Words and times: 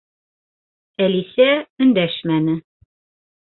Әлисә 1.09 1.47
өндәшмәне. 1.87 2.61